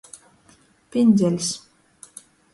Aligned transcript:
Pindzeļs. 0.95 1.51